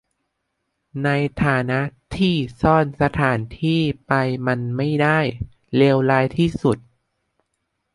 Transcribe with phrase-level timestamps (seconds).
[1.03, 1.09] ใน
[1.43, 1.79] ฐานะ
[2.15, 4.11] ที่ซ่อนสถานที่ไป
[4.45, 5.19] มันไม่ได้
[5.75, 6.77] เลวร้ายที่สุด